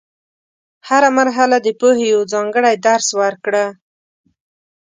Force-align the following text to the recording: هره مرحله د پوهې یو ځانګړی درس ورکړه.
هره 0.87 1.09
مرحله 1.19 1.57
د 1.61 1.67
پوهې 1.79 2.05
یو 2.13 2.21
ځانګړی 2.33 2.75
درس 2.87 3.07
ورکړه. 3.21 3.65